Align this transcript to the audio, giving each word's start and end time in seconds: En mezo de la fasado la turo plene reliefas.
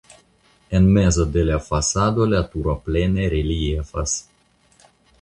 En 0.77 0.87
mezo 0.95 1.25
de 1.35 1.43
la 1.51 1.59
fasado 1.67 2.27
la 2.33 2.41
turo 2.55 2.77
plene 2.89 3.31
reliefas. 3.37 4.21